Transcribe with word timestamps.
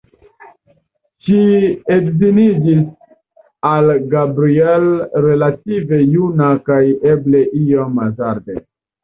Ŝi 1.25 1.35
edziniĝis 1.95 2.79
al 3.73 3.91
Gabriel 4.15 4.89
relative 5.27 6.01
juna 6.17 6.49
kaj 6.73 6.81
eble 7.13 7.45
iom 7.63 8.03
hazarde. 8.07 8.59